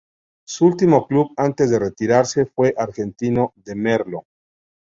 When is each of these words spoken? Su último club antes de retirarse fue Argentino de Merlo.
Su 0.47 0.65
último 0.65 1.05
club 1.05 1.31
antes 1.37 1.69
de 1.69 1.77
retirarse 1.77 2.47
fue 2.47 2.73
Argentino 2.75 3.53
de 3.55 3.75
Merlo. 3.75 4.25